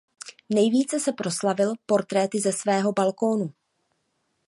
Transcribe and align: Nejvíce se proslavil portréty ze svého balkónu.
Nejvíce 0.49 0.99
se 0.99 1.13
proslavil 1.13 1.73
portréty 1.85 2.41
ze 2.41 2.53
svého 2.53 2.91
balkónu. 2.91 3.53